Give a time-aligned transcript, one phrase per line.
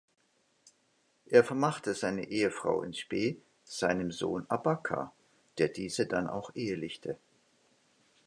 [1.27, 5.13] Er vermachte seine Ehefrau in spe seinem Sohn Abaqa,
[5.59, 7.19] der diese dann auch ehelichte.